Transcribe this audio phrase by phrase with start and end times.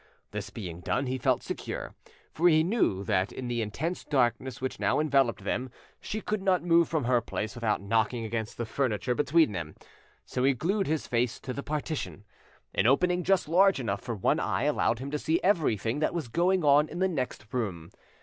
[0.31, 1.93] This being done, he felt secure,
[2.33, 6.63] for he knew that in the intense darkness which now enveloped them she could not
[6.63, 9.75] move from her place without knocking against the furniture between them,
[10.25, 12.23] so he glued his face to the partition.
[12.73, 16.29] An opening just large enough for one eye allowed him to see everything that was
[16.29, 17.91] going on in the next room.